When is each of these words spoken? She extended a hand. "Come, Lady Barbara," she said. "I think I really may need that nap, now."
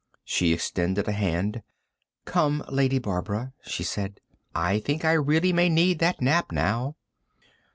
She 0.23 0.51
extended 0.51 1.07
a 1.07 1.11
hand. 1.11 1.61
"Come, 2.25 2.63
Lady 2.69 2.97
Barbara," 2.97 3.53
she 3.63 3.83
said. 3.83 4.19
"I 4.55 4.79
think 4.79 5.05
I 5.05 5.11
really 5.13 5.53
may 5.53 5.69
need 5.69 5.99
that 5.99 6.23
nap, 6.23 6.51
now." 6.51 6.95